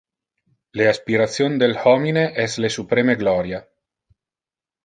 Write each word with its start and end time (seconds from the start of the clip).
Le 0.79 0.87
aspiration 0.91 1.59
del 1.63 1.77
homine 1.83 2.25
es 2.45 2.57
le 2.65 2.71
supreme 2.79 3.17
gloria. 3.23 3.65